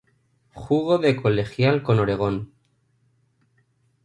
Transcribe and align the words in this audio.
Jugo 0.55 0.97
de 0.97 1.15
colegial 1.15 1.83
con 1.83 1.99
Oregon. 1.99 2.51